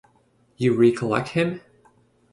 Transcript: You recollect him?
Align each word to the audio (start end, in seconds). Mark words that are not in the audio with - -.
You 0.57 0.73
recollect 0.75 1.27
him? 1.29 1.61